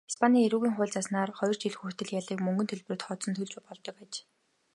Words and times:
Испанийн 0.11 0.45
эрүүгийн 0.47 0.75
хуульд 0.75 0.93
зааснаар 0.95 1.31
хоёр 1.39 1.55
жил 1.61 1.75
хүртэлх 1.77 2.11
ялыг 2.19 2.39
мөнгөн 2.43 2.67
төлбөрөөр 2.69 3.01
тооцон 3.03 3.33
төлж 3.35 3.53
болдог 3.67 3.95
аж. 4.05 4.13